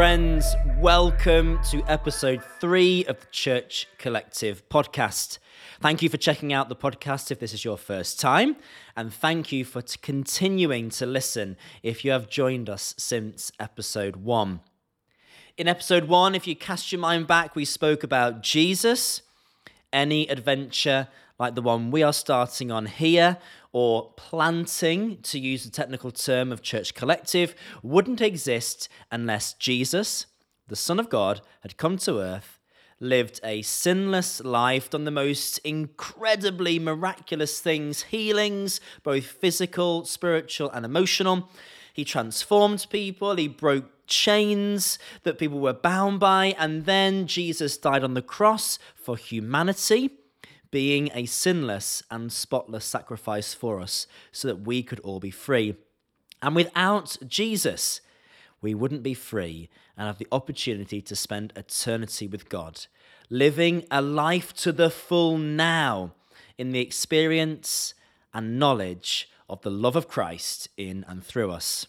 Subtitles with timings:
[0.00, 0.56] friends.
[0.78, 5.36] Welcome to episode three of the Church Collective podcast.
[5.82, 8.56] Thank you for checking out the podcast if this is your first time,
[8.96, 14.16] and thank you for t- continuing to listen if you have joined us since episode
[14.16, 14.60] one.
[15.58, 19.20] In episode one, if you cast your mind back, we spoke about Jesus,
[19.92, 21.08] any adventure
[21.40, 23.38] like the one we are starting on here,
[23.72, 30.26] or planting, to use the technical term of Church Collective, wouldn't exist unless Jesus,
[30.68, 32.58] the Son of God, had come to earth,
[33.00, 40.84] lived a sinless life, done the most incredibly miraculous things, healings, both physical, spiritual, and
[40.84, 41.48] emotional.
[41.94, 48.04] He transformed people, he broke chains that people were bound by, and then Jesus died
[48.04, 50.19] on the cross for humanity
[50.70, 55.74] being a sinless and spotless sacrifice for us so that we could all be free.
[56.42, 58.00] And without Jesus,
[58.60, 62.86] we wouldn't be free and have the opportunity to spend eternity with God,
[63.28, 66.12] living a life to the full now
[66.56, 67.94] in the experience
[68.32, 71.86] and knowledge of the love of Christ in and through us.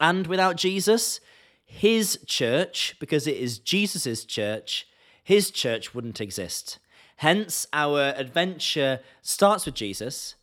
[0.00, 1.20] And without Jesus,
[1.64, 4.86] his church, because it is Jesus' church,
[5.22, 6.78] his church wouldn't exist.
[7.24, 10.34] Hence, our adventure starts with Jesus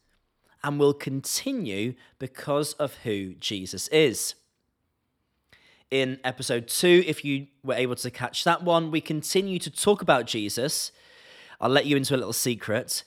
[0.63, 4.33] and will continue because of who Jesus is.
[5.91, 10.01] In episode two, if you were able to catch that one, we continue to talk
[10.01, 10.91] about Jesus.
[11.59, 13.03] I'll let you into a little secret.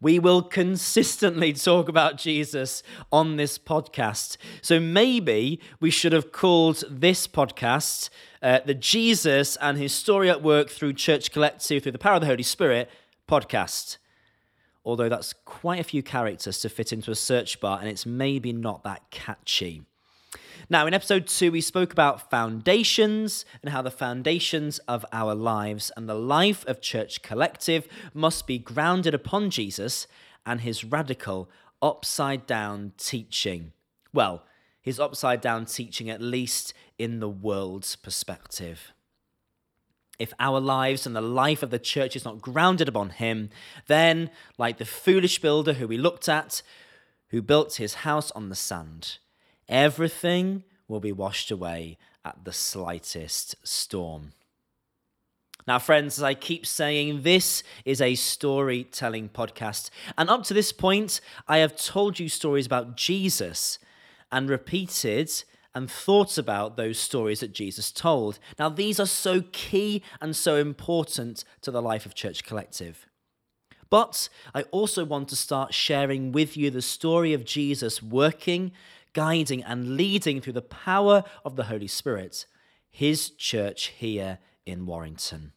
[0.00, 4.36] We will consistently talk about Jesus on this podcast.
[4.62, 8.10] So maybe we should have called this podcast
[8.42, 12.22] uh, The Jesus and His Story at Work through Church Collective through the Power of
[12.22, 12.90] the Holy Spirit
[13.28, 13.98] podcast.
[14.84, 18.52] Although that's quite a few characters to fit into a search bar, and it's maybe
[18.52, 19.82] not that catchy.
[20.68, 25.90] Now, in episode two, we spoke about foundations and how the foundations of our lives
[25.96, 30.06] and the life of Church Collective must be grounded upon Jesus
[30.46, 31.50] and his radical
[31.80, 33.72] upside down teaching.
[34.12, 34.44] Well,
[34.80, 38.92] his upside down teaching, at least in the world's perspective.
[40.18, 43.50] If our lives and the life of the church is not grounded upon Him,
[43.86, 46.62] then, like the foolish builder who we looked at,
[47.32, 49.18] who built his house on the sand,
[49.66, 54.32] everything will be washed away at the slightest storm.
[55.66, 59.88] Now, friends, as I keep saying, this is a storytelling podcast.
[60.18, 63.78] And up to this point, I have told you stories about Jesus
[64.30, 65.32] and repeated
[65.74, 68.38] and thought about those stories that Jesus told.
[68.58, 73.06] Now, these are so key and so important to the life of Church Collective.
[73.88, 78.72] But I also want to start sharing with you the story of Jesus working,
[79.12, 82.46] guiding, and leading through the power of the Holy Spirit,
[82.90, 85.52] his church here in Warrington.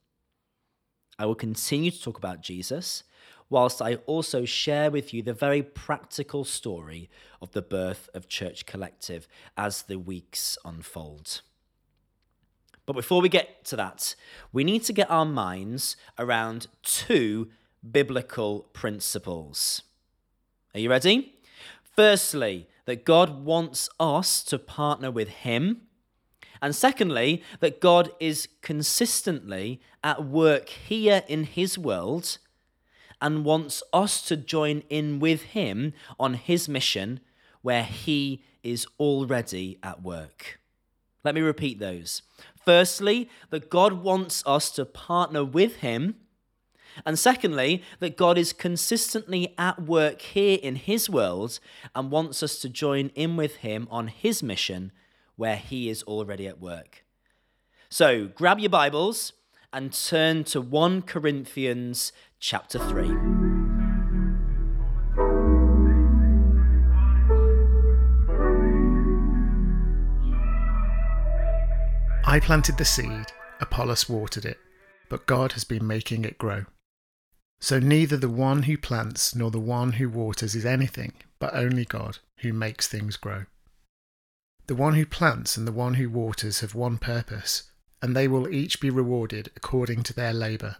[1.18, 3.04] I will continue to talk about Jesus
[3.50, 7.10] whilst I also share with you the very practical story
[7.42, 11.42] of the birth of Church Collective as the weeks unfold.
[12.86, 14.16] But before we get to that,
[14.52, 17.50] we need to get our minds around two
[17.92, 19.84] biblical principles.
[20.74, 21.34] Are you ready?
[21.96, 25.82] Firstly, that God wants us to partner with Him.
[26.62, 32.38] And secondly, that God is consistently at work here in His world
[33.22, 37.20] and wants us to join in with him on his mission
[37.62, 40.60] where he is already at work.
[41.24, 42.22] Let me repeat those.
[42.64, 46.16] Firstly, that God wants us to partner with him.
[47.06, 51.60] And secondly, that God is consistently at work here in his world
[51.94, 54.92] and wants us to join in with him on his mission
[55.36, 57.04] where he is already at work.
[57.90, 59.34] So grab your Bibles
[59.74, 62.14] and turn to 1 Corinthians
[62.48, 63.08] chapter 3.
[72.24, 73.26] I planted the seed,
[73.60, 74.60] Apollos watered it,
[75.10, 76.66] but God has been making it grow.
[77.60, 81.84] So neither the one who plants nor the one who waters is anything, but only
[81.84, 83.46] God who makes things grow.
[84.68, 87.72] The one who plants and the one who waters have one purpose,
[88.04, 90.76] and they will each be rewarded according to their labour.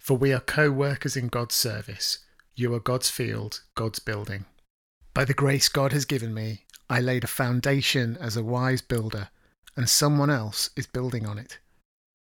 [0.00, 2.20] For we are co workers in God's service.
[2.54, 4.46] You are God's field, God's building.
[5.12, 9.28] By the grace God has given me, I laid a foundation as a wise builder,
[9.76, 11.58] and someone else is building on it.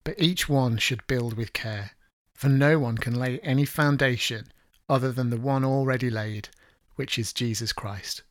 [0.02, 1.92] But each one should build with care,
[2.34, 4.52] for no one can lay any foundation
[4.88, 6.48] other than the one already laid,
[6.96, 8.22] which is Jesus Christ.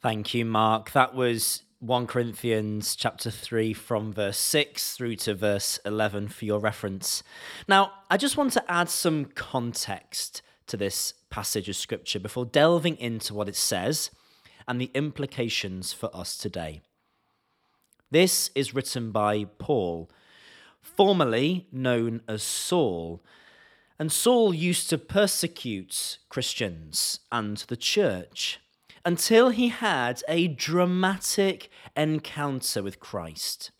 [0.00, 0.92] Thank you, Mark.
[0.92, 6.60] That was 1 Corinthians chapter 3 from verse 6 through to verse 11 for your
[6.60, 7.22] reference.
[7.66, 12.98] Now, I just want to add some context to this passage of scripture before delving
[12.98, 14.10] into what it says
[14.68, 16.82] and the implications for us today.
[18.10, 20.10] This is written by Paul,
[20.82, 23.22] formerly known as Saul.
[23.98, 28.60] And Saul used to persecute Christians and the church
[29.04, 33.70] until he had a dramatic encounter with Christ.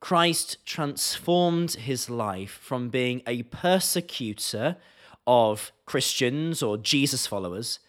[0.00, 4.76] Christ transformed his life from being a persecutor
[5.26, 7.80] of Christians or Jesus followers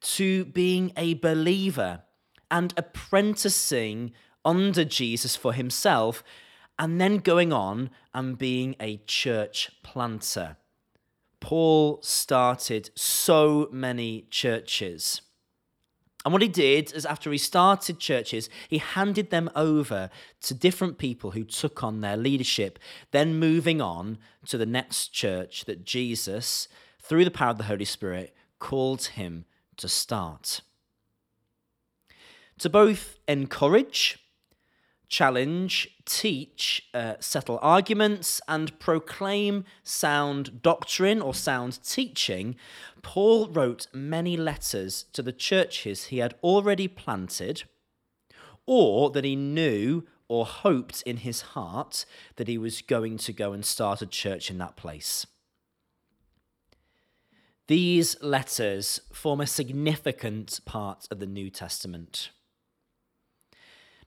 [0.00, 2.02] to being a believer
[2.50, 4.12] and apprenticing
[4.44, 6.24] under Jesus for himself,
[6.78, 10.56] and then going on and being a church planter.
[11.40, 15.22] Paul started so many churches.
[16.24, 20.10] And what he did is, after he started churches, he handed them over
[20.42, 22.78] to different people who took on their leadership,
[23.10, 26.68] then moving on to the next church that Jesus,
[27.00, 29.46] through the power of the Holy Spirit, called him
[29.78, 30.60] to start.
[32.58, 34.18] To both encourage
[35.10, 42.56] challenge, teach, uh, settle arguments, and proclaim sound doctrine or sound teaching,
[43.02, 47.64] Paul wrote many letters to the churches he had already planted
[48.66, 53.52] or that he knew or hoped in his heart that he was going to go
[53.52, 55.26] and start a church in that place.
[57.66, 62.30] These letters form a significant part of the New Testament.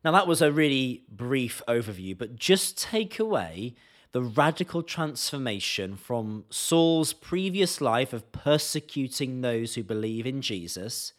[0.04, 3.74] Now, that was a really brief overview, but just take away
[4.12, 11.14] the radical transformation from Saul's previous life of persecuting those who believe in Jesus,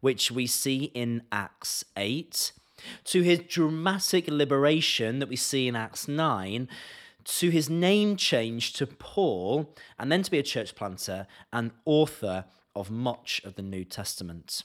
[0.00, 2.52] which we see in Acts 8,
[3.04, 6.68] to his dramatic liberation that we see in Acts 9,
[7.24, 12.46] to his name change to Paul, and then to be a church planter and author
[12.74, 14.62] of much of the New Testament.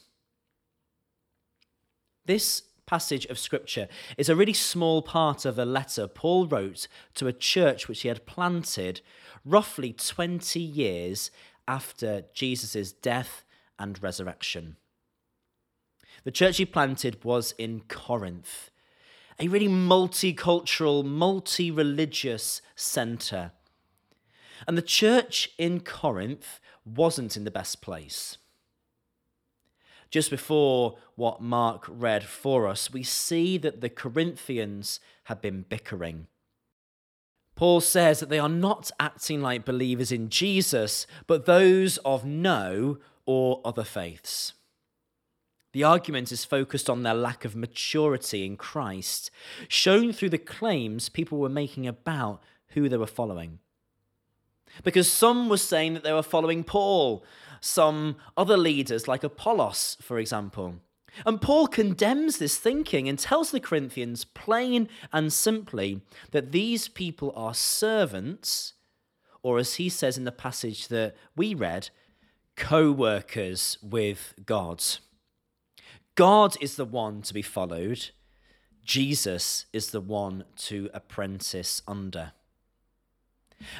[2.24, 7.26] This passage of Scripture is a really small part of a letter Paul wrote to
[7.26, 9.00] a church which he had planted
[9.46, 11.30] roughly 20 years
[11.66, 13.46] after Jesus' death
[13.78, 14.76] and resurrection.
[16.24, 18.70] The church he planted was in Corinth,
[19.40, 23.52] a really multicultural, multi religious centre.
[24.68, 28.36] And the church in Corinth wasn't in the best place
[30.12, 36.26] just before what Mark read for us, we see that the Corinthians have been bickering.
[37.56, 42.98] Paul says that they are not acting like believers in Jesus, but those of no
[43.24, 44.52] or other faiths.
[45.72, 49.30] The argument is focused on their lack of maturity in Christ,
[49.66, 53.60] shown through the claims people were making about who they were following.
[54.84, 57.24] Because some were saying that they were following Paul,
[57.62, 60.74] some other leaders, like Apollos, for example.
[61.24, 66.00] And Paul condemns this thinking and tells the Corinthians plain and simply
[66.32, 68.74] that these people are servants,
[69.42, 71.90] or as he says in the passage that we read,
[72.56, 74.82] co workers with God.
[76.14, 78.10] God is the one to be followed,
[78.84, 82.32] Jesus is the one to apprentice under.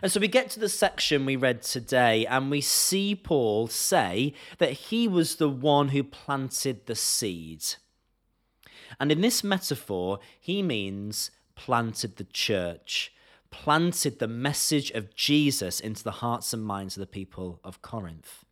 [0.03, 4.35] And so we get to the section we read today, and we see Paul say
[4.59, 7.65] that he was the one who planted the seed.
[9.01, 13.13] And in this metaphor, he means planted the church,
[13.51, 18.45] planted the message of Jesus into the hearts and minds of the people of Corinth.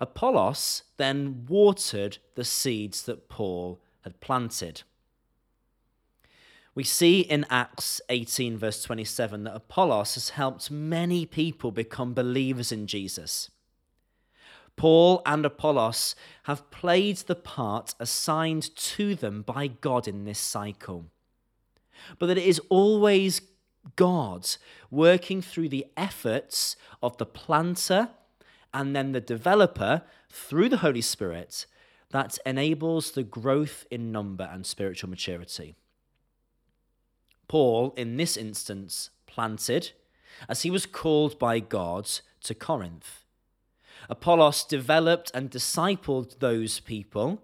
[0.00, 4.82] Apollos then watered the seeds that Paul had planted.
[6.74, 12.70] We see in Acts 18, verse 27, that Apollos has helped many people become believers
[12.70, 13.50] in Jesus.
[14.76, 21.06] Paul and Apollos have played the part assigned to them by God in this cycle.
[22.18, 23.42] But that it is always
[23.96, 24.48] God
[24.90, 28.10] working through the efforts of the planter
[28.72, 31.66] and then the developer through the Holy Spirit
[32.10, 35.74] that enables the growth in number and spiritual maturity.
[37.50, 39.90] Paul, in this instance, planted,
[40.48, 42.08] as he was called by God
[42.44, 43.24] to Corinth.
[44.08, 47.42] Apollos developed and discipled those people,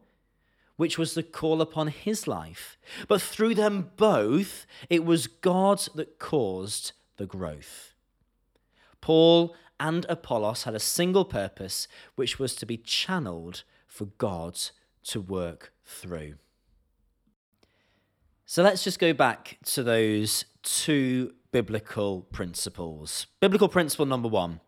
[0.77, 2.79] which was the call upon his life.
[3.09, 7.93] But through them both, it was God that caused the growth.
[9.01, 14.57] Paul and Apollos had a single purpose, which was to be channeled for God
[15.07, 16.37] to work through.
[18.49, 23.27] So let's just go back to those two biblical principles.
[23.41, 24.61] Biblical principle number one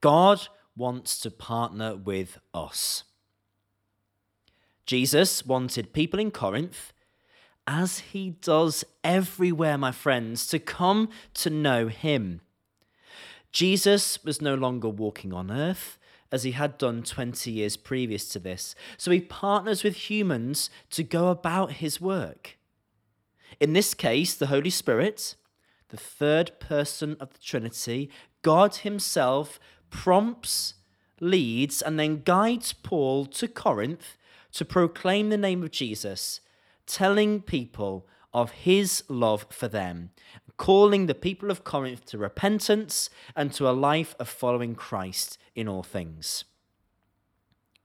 [0.00, 3.02] God wants to partner with us.
[4.86, 6.92] Jesus wanted people in Corinth,
[7.66, 12.40] as he does everywhere, my friends, to come to know him.
[13.50, 15.98] Jesus was no longer walking on earth
[16.30, 21.02] as he had done 20 years previous to this, so he partners with humans to
[21.02, 22.58] go about his work.
[23.60, 25.36] In this case, the Holy Spirit,
[25.88, 28.10] the third person of the Trinity,
[28.42, 30.74] God Himself prompts,
[31.20, 34.16] leads, and then guides Paul to Corinth
[34.52, 36.40] to proclaim the name of Jesus,
[36.86, 40.10] telling people of his love for them,
[40.56, 45.68] calling the people of Corinth to repentance and to a life of following Christ in
[45.68, 46.44] all things.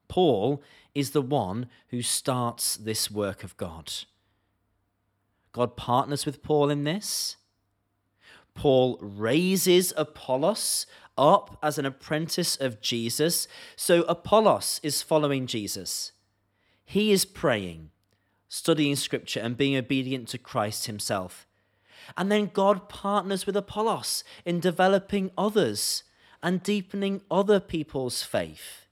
[0.08, 0.62] Paul
[0.96, 3.92] is the one who starts this work of God.
[5.58, 7.36] God partners with Paul in this.
[8.54, 10.86] Paul raises Apollos
[11.18, 13.48] up as an apprentice of Jesus.
[13.76, 16.12] So Apollos is following Jesus.
[16.86, 17.90] He is praying,
[18.48, 21.48] studying scripture, and being obedient to Christ himself.
[22.16, 26.04] And then God partners with Apollos in developing others
[26.44, 28.86] and deepening other people's faith,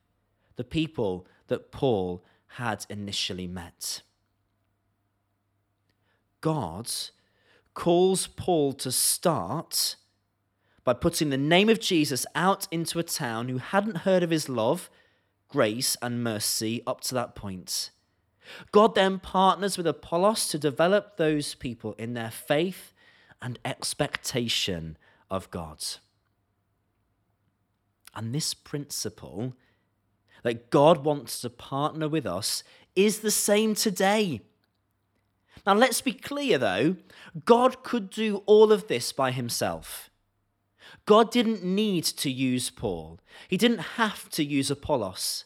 [0.55, 2.25] the people that Paul
[2.57, 4.01] had initially met.
[6.45, 6.91] God
[7.73, 9.95] calls Paul to start
[10.83, 14.47] by putting the name of Jesus out into a town who hadn't heard of his
[14.47, 14.91] love,
[15.47, 17.89] grace, and mercy up to that point.
[18.71, 22.93] God then partners with Apollos to develop those people in their faith
[23.41, 24.99] and expectation
[25.31, 25.83] of God.
[28.13, 29.55] And this principle
[30.43, 32.63] that God wants to partner with us
[32.95, 34.41] is the same today.
[35.65, 36.98] Now, let's be clear though,
[37.43, 40.10] God could do all of this by himself.
[41.05, 45.45] God didn't need to use Paul, he didn't have to use Apollos.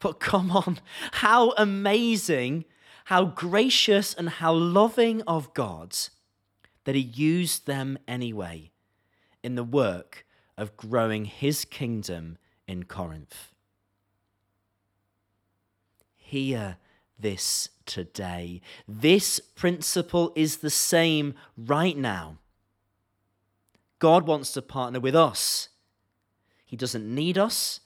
[0.00, 0.78] But come on,
[1.12, 2.64] how amazing,
[3.06, 5.96] how gracious, and how loving of God
[6.84, 8.70] that he used them anyway
[9.42, 10.24] in the work
[10.56, 13.52] of growing his kingdom in Corinth.
[16.16, 16.76] Hear
[17.18, 18.60] this today.
[18.86, 22.38] This principle is the same right now.
[23.98, 25.68] God wants to partner with us.
[26.64, 27.80] He doesn't need us,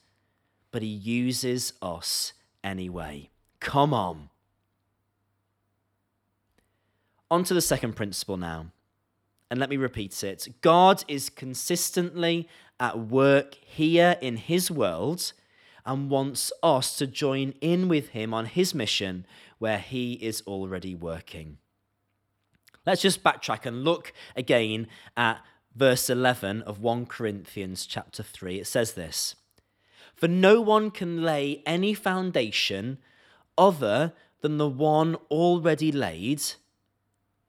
[0.71, 3.31] but He uses us anyway.
[3.61, 4.29] Come on.
[7.31, 8.67] On to the second principle now.
[9.51, 12.49] And let me repeat it God is consistently
[12.81, 15.33] at work here in His world
[15.85, 19.27] and wants us to join in with him on his mission
[19.59, 21.59] where he is already working.
[22.85, 25.41] Let's just backtrack and look again at
[25.75, 28.61] verse 11 of 1 Corinthians chapter 3.
[28.61, 29.37] It says this
[30.15, 32.99] For no one can lay any foundation
[33.57, 36.43] other than the one already laid,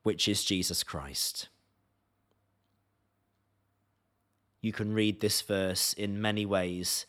[0.04, 1.50] which is Jesus Christ.
[4.62, 7.06] You can read this verse in many ways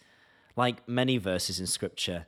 [0.56, 2.26] like many verses in Scripture.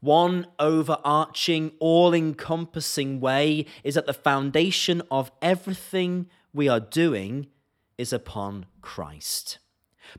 [0.00, 7.48] One overarching, all encompassing way is that the foundation of everything we are doing
[7.98, 9.58] is upon Christ.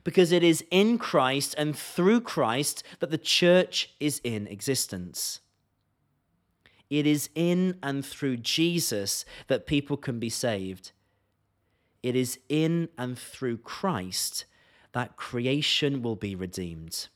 [0.04, 5.40] Because it is in Christ and through Christ that the church is in existence.
[6.90, 10.92] It is in and through Jesus that people can be saved.
[12.02, 14.44] It is in and through Christ
[14.92, 17.08] that creation will be redeemed.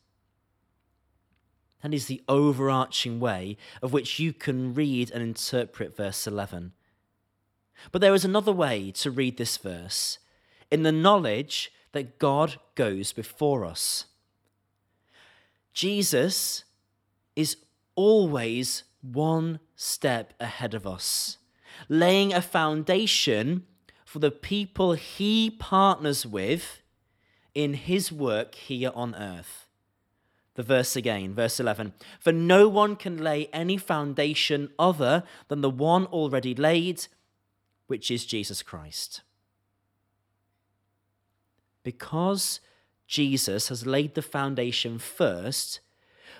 [1.83, 6.73] That is the overarching way of which you can read and interpret verse 11.
[7.91, 10.19] But there is another way to read this verse
[10.71, 14.07] in the knowledge that God goes before us.
[15.73, 16.65] Jesus
[17.35, 17.57] is
[17.95, 21.39] always one step ahead of us,
[21.89, 23.67] laying a foundation
[24.05, 26.82] for the people he partners with
[27.55, 29.67] in his work here on earth.
[30.55, 35.71] The verse again, verse 11 For no one can lay any foundation other than the
[35.71, 37.07] one already laid,
[37.87, 39.23] which is Jesus Christ.
[41.83, 42.61] Because
[43.07, 45.81] Jesus has laid the foundation first,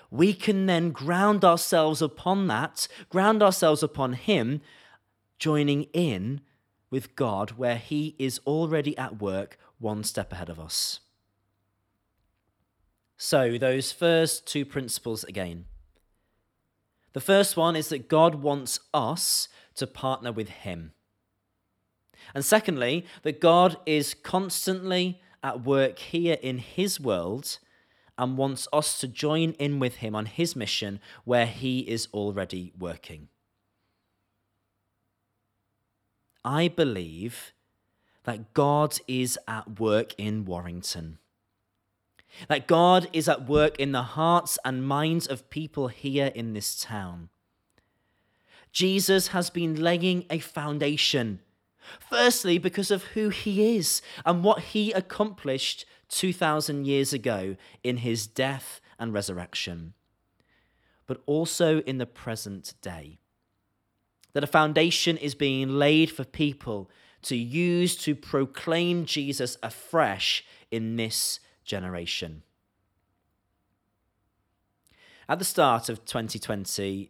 [0.09, 4.61] we can then ground ourselves upon that, ground ourselves upon Him,
[5.39, 6.41] joining in
[6.91, 10.99] with God where He is already at work one step ahead of us.
[13.25, 15.63] So, those first two principles again.
[17.13, 20.91] The first one is that God wants us to partner with Him.
[22.35, 27.59] And secondly, that God is constantly at work here in His world
[28.17, 32.73] and wants us to join in with Him on His mission where He is already
[32.77, 33.29] working.
[36.43, 37.53] I believe
[38.25, 41.19] that God is at work in Warrington.
[42.47, 46.79] That God is at work in the hearts and minds of people here in this
[46.79, 47.29] town.
[48.71, 51.39] Jesus has been laying a foundation,
[51.99, 58.25] firstly, because of who he is and what he accomplished 2,000 years ago in his
[58.25, 59.93] death and resurrection,
[61.05, 63.19] but also in the present day.
[64.33, 66.89] That a foundation is being laid for people
[67.23, 72.43] to use to proclaim Jesus afresh in this generation.
[75.27, 77.09] At the start of 2020,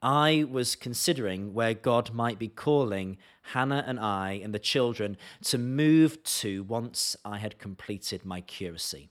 [0.00, 3.18] I was considering where God might be calling
[3.52, 9.10] Hannah and I and the children to move to once I had completed my curacy.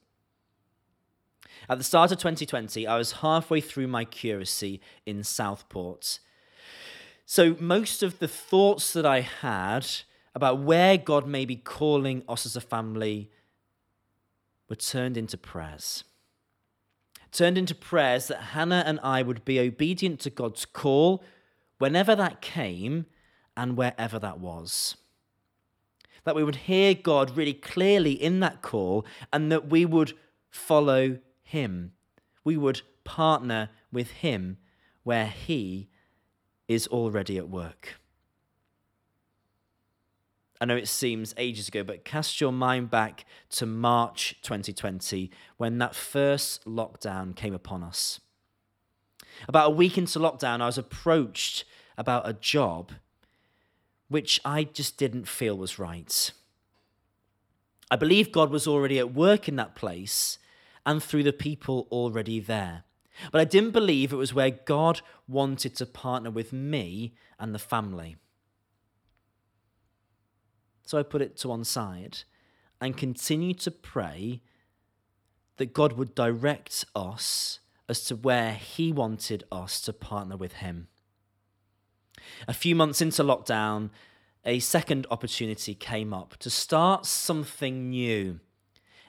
[1.68, 6.20] At the start of 2020, I was halfway through my curacy in Southport.
[7.26, 9.86] So, most of the thoughts that I had
[10.34, 13.30] about where God may be calling us as a family
[14.70, 16.04] were turned into prayers
[17.32, 21.24] turned into prayers that Hannah and I would be obedient to God's call
[21.78, 23.06] whenever that came
[23.56, 24.98] and wherever that was.
[26.24, 30.14] That we would hear God really clearly in that call and that we would
[30.50, 31.94] follow Him.
[32.44, 34.58] We would partner with Him
[35.04, 35.90] where He
[36.68, 38.00] is already at work.
[40.60, 45.78] I know it seems ages ago, but cast your mind back to March 2020 when
[45.78, 48.20] that first lockdown came upon us.
[49.48, 51.66] About a week into lockdown, I was approached
[51.98, 52.92] about a job
[54.08, 56.32] which I just didn't feel was right.
[57.92, 60.40] I believe God was already at work in that place
[60.86, 62.84] and through the people already there.
[63.32, 67.60] But I didn't believe it was where God wanted to partner with me and the
[67.60, 68.16] family.
[70.88, 72.20] So I put it to one side
[72.80, 74.42] and continue to pray
[75.58, 80.88] that God would direct us as to where He wanted us to partner with Him.
[82.48, 83.90] A few months into lockdown,
[84.46, 88.40] a second opportunity came up to start something new,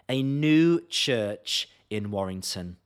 [0.09, 2.79] a new church in Warrington.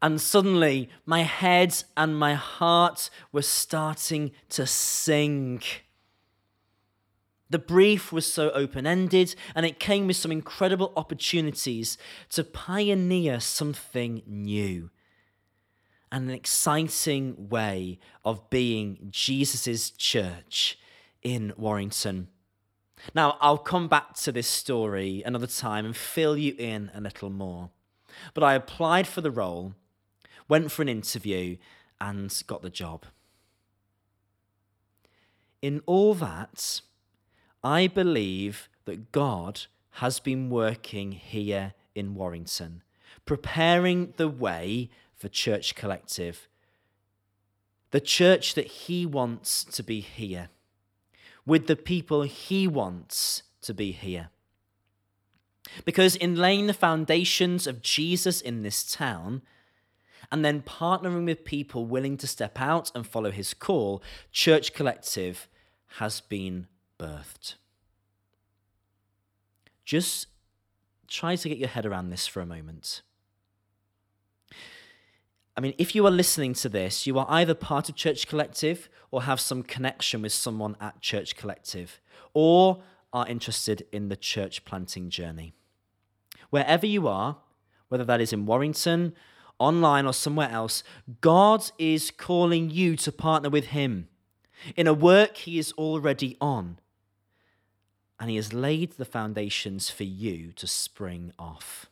[0.00, 5.60] And suddenly, my head and my heart were starting to sing.
[7.50, 11.96] The brief was so open ended, and it came with some incredible opportunities
[12.30, 14.90] to pioneer something new
[16.10, 20.78] and an exciting way of being Jesus' church
[21.22, 22.28] in Warrington.
[23.14, 27.30] Now, I'll come back to this story another time and fill you in a little
[27.30, 27.70] more.
[28.34, 29.74] But I applied for the role,
[30.48, 31.56] went for an interview,
[32.00, 33.04] and got the job.
[35.60, 36.80] In all that,
[37.62, 42.82] I believe that God has been working here in Warrington,
[43.26, 46.48] preparing the way for Church Collective,
[47.90, 50.50] the church that He wants to be here,
[51.44, 54.30] with the people He wants to be here.
[55.84, 59.42] Because in laying the foundations of Jesus in this town,
[60.30, 65.48] and then partnering with people willing to step out and follow his call, Church Collective
[65.98, 66.66] has been
[66.98, 67.54] birthed.
[69.84, 70.26] Just
[71.06, 73.02] try to get your head around this for a moment.
[75.56, 78.88] I mean, if you are listening to this, you are either part of Church Collective
[79.10, 82.00] or have some connection with someone at Church Collective,
[82.32, 82.82] or
[83.12, 85.54] are interested in the church planting journey.
[86.50, 87.38] Wherever you are,
[87.88, 89.14] whether that is in Warrington,
[89.58, 90.84] online, or somewhere else,
[91.20, 94.08] God is calling you to partner with Him
[94.76, 96.78] in a work He is already on
[98.20, 101.86] and he has laid the foundations for you to spring off.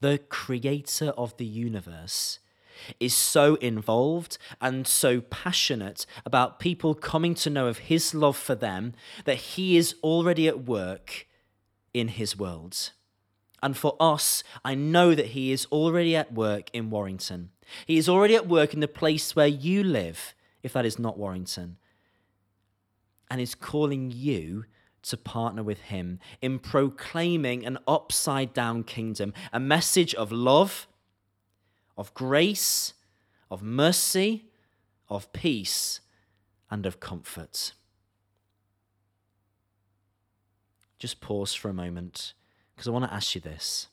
[0.00, 2.38] The creator of the universe
[3.00, 8.54] is so involved and so passionate about people coming to know of his love for
[8.54, 8.92] them
[9.24, 11.26] that he is already at work
[11.94, 12.92] in his world.
[13.62, 17.50] And for us, I know that he is already at work in Warrington.
[17.86, 21.18] He is already at work in the place where you live, if that is not
[21.18, 21.78] Warrington
[23.30, 24.64] and is calling you
[25.02, 30.88] to partner with him in proclaiming an upside down kingdom, a message of love,
[31.96, 32.94] of grace,
[33.50, 34.46] of mercy,
[35.08, 36.00] of peace,
[36.70, 37.72] and of comfort.
[40.98, 42.34] Just pause for a moment
[42.74, 43.88] because I want to ask you this.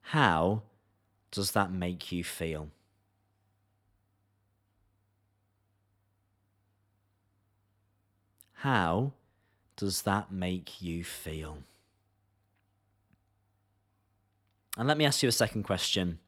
[0.00, 0.62] How
[1.30, 2.70] does that make you feel?
[8.62, 9.10] How
[9.74, 11.58] does that make you feel?
[14.78, 16.20] And let me ask you a second question.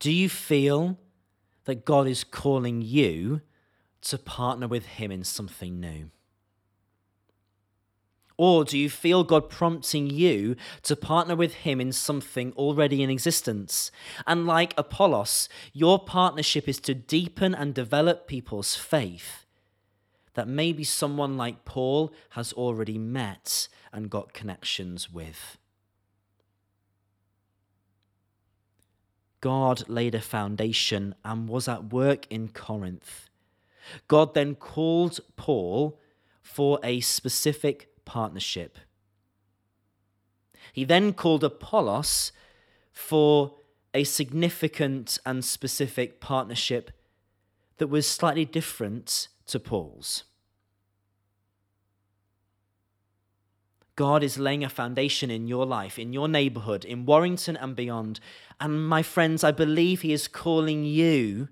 [0.00, 0.98] Do you feel
[1.66, 3.42] that God is calling you
[4.00, 6.10] to partner with Him in something new?
[8.36, 13.10] Or do you feel God prompting you to partner with Him in something already in
[13.10, 13.92] existence?
[14.26, 19.41] And like Apollos, your partnership is to deepen and develop people's faith
[20.34, 25.58] that maybe someone like Paul has already met and got connections with.
[29.40, 33.28] God laid a foundation and was at work in Corinth.
[34.06, 36.00] God then called Paul
[36.40, 38.78] for a specific partnership.
[40.72, 42.32] He then called Apollos
[42.92, 43.56] for
[43.92, 46.92] a significant and specific partnership
[47.78, 50.24] that was slightly different to Paul's.
[53.94, 58.18] God is laying a foundation in your life, in your neighborhood, in Warrington and beyond.
[58.58, 61.48] And my friends, I believe He is calling you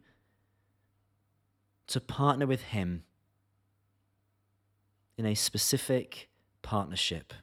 [1.88, 3.04] to partner with Him
[5.18, 6.30] in a specific
[6.62, 7.34] partnership.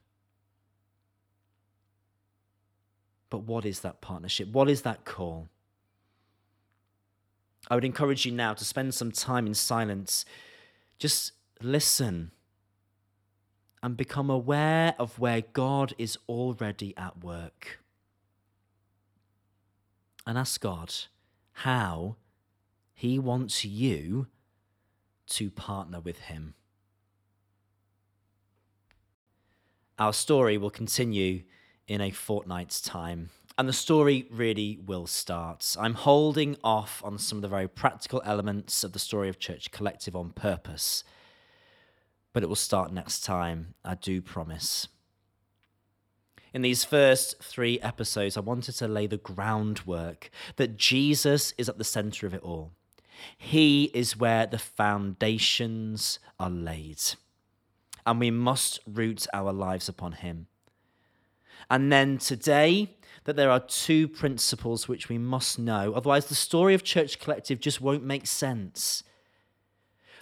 [3.29, 4.47] But what is that partnership?
[4.47, 5.49] What is that call?
[7.69, 10.25] I would encourage you now to spend some time in silence.
[10.97, 12.31] Just listen
[13.83, 17.79] and become aware of where God is already at work.
[20.25, 20.93] And ask God
[21.53, 22.15] how
[22.93, 24.27] He wants you
[25.27, 26.55] to partner with Him.
[29.99, 31.43] Our story will continue
[31.88, 33.29] in a fortnight's time.
[33.57, 35.75] And the story really will start.
[35.79, 39.71] I'm holding off on some of the very practical elements of the story of Church
[39.71, 41.03] Collective on purpose
[42.37, 44.87] but it will start next time, I do promise.
[46.53, 51.79] In these first three episodes, I wanted to lay the groundwork that Jesus is at
[51.79, 52.73] the center of it all.
[53.35, 57.01] He is where the foundations are laid,
[58.05, 60.45] and we must root our lives upon Him.
[61.71, 66.73] And then today, that there are two principles which we must know, otherwise, the story
[66.73, 69.03] of Church Collective just won't make sense.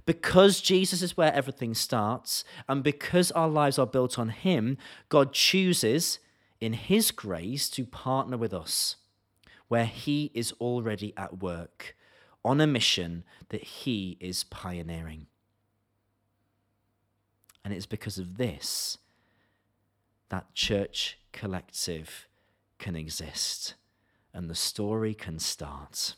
[0.05, 4.77] Because Jesus is where everything starts, and because our lives are built on Him,
[5.09, 6.19] God chooses
[6.59, 8.97] in His grace to partner with us
[9.67, 11.95] where He is already at work
[12.43, 15.27] on a mission that He is pioneering.
[17.63, 18.99] And it's because of this
[20.29, 22.27] that church collective
[22.77, 23.75] can exist
[24.33, 26.15] and the story can start.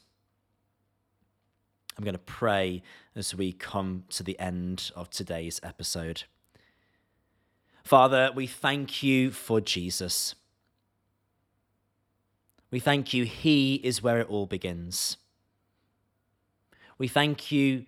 [1.98, 2.84] I'm going to pray
[3.16, 6.24] as we come to the end of today's episode.
[7.84, 10.36] Father, we thank you for Jesus.
[12.70, 15.18] We thank you, He is where it all begins.
[16.98, 17.86] We thank you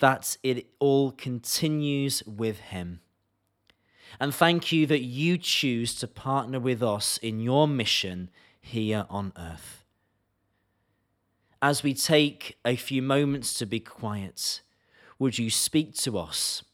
[0.00, 3.00] that it all continues with Him.
[4.20, 9.32] And thank you that you choose to partner with us in your mission here on
[9.38, 9.82] earth
[11.62, 14.60] as we take a few moments to be quiet,
[15.18, 16.64] would you speak to us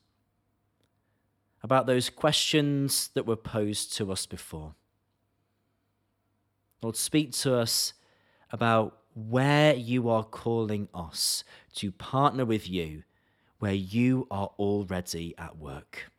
[1.63, 4.75] about those questions that were posed to us before?
[6.81, 7.93] Lord, speak to us
[8.51, 13.03] about where you are calling us to partner with you,
[13.59, 16.11] where you are already at work.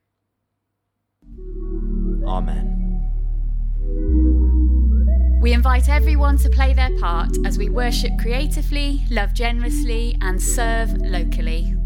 [2.26, 2.76] Amen.
[5.42, 10.98] We invite everyone to play their part as we worship creatively, love generously, and serve
[10.98, 11.79] locally.